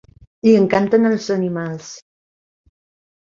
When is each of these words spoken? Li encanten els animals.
Li 0.45 0.53
encanten 0.59 1.05
els 1.09 1.27
animals. 1.35 1.91